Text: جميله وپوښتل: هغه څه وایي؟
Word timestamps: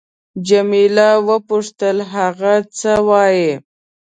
جميله 0.47 1.09
وپوښتل: 1.27 1.97
هغه 2.13 2.53
څه 2.79 2.91
وایي؟ 3.07 3.51